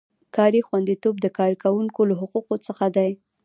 کاري 0.35 0.61
خوندیتوب 0.67 1.15
د 1.21 1.27
کارکوونکي 1.37 2.01
له 2.09 2.15
حقونو 2.21 2.55
څخه 2.67 2.85
دی. 2.95 3.11